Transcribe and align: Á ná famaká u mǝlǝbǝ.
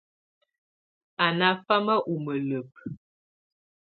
Á 1.25 1.27
ná 1.39 1.47
famaká 1.65 2.05
u 2.11 2.13
mǝlǝbǝ. 2.23 2.79